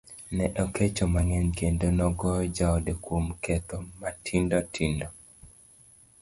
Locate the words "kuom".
3.03-3.25